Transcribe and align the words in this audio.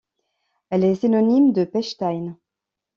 Elle 0.71 0.83
est 0.83 0.95
synonyme 0.95 1.53
de 1.53 1.63
Pechstein. 1.63 2.35